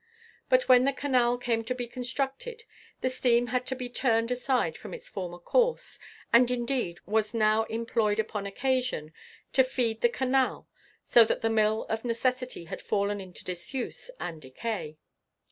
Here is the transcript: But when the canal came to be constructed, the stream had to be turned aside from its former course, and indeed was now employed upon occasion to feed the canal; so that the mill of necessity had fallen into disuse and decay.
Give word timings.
But 0.49 0.67
when 0.67 0.83
the 0.85 0.93
canal 0.93 1.37
came 1.37 1.63
to 1.65 1.75
be 1.75 1.85
constructed, 1.85 2.63
the 3.01 3.09
stream 3.11 3.45
had 3.53 3.67
to 3.67 3.75
be 3.75 3.87
turned 3.87 4.31
aside 4.31 4.75
from 4.75 4.95
its 4.95 5.07
former 5.07 5.37
course, 5.37 5.99
and 6.33 6.49
indeed 6.49 6.99
was 7.05 7.35
now 7.35 7.65
employed 7.65 8.17
upon 8.17 8.47
occasion 8.47 9.13
to 9.53 9.63
feed 9.63 10.01
the 10.01 10.09
canal; 10.09 10.67
so 11.05 11.23
that 11.25 11.41
the 11.41 11.51
mill 11.51 11.83
of 11.87 12.03
necessity 12.03 12.63
had 12.63 12.81
fallen 12.81 13.21
into 13.21 13.43
disuse 13.45 14.09
and 14.19 14.41
decay. 14.41 14.97